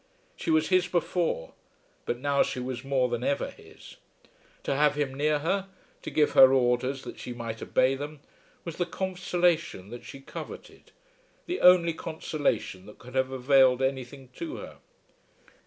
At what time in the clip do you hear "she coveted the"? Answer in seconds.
10.03-11.59